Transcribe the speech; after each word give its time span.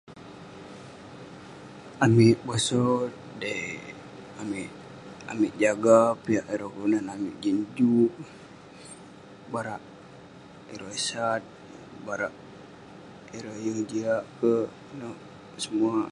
Amik 2.05 2.37
posot, 2.45 3.11
dei- 3.41 3.91
amik- 4.41 4.77
amik 5.31 5.53
jaga 5.63 5.99
piak 6.23 6.45
kelunan 6.73 7.05
amik 7.13 7.35
jin 7.41 7.57
juk. 7.77 8.13
Barak 9.53 9.81
ireh 10.73 10.95
sat, 11.07 11.43
barak 12.05 12.33
ireh 13.37 13.55
yeng 13.65 13.81
jiak 13.89 14.23
kek, 14.39 14.67
inouk 14.91 15.19
semu- 15.63 16.07